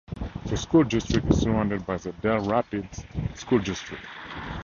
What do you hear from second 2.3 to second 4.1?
Rapids School District.